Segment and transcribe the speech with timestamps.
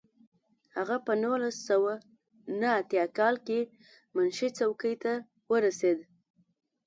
[0.75, 1.93] هغه په نولس سوه
[2.59, 3.59] نهه اتیا کال کې
[4.15, 5.13] منشي څوکۍ ته
[5.51, 5.99] ورسېد.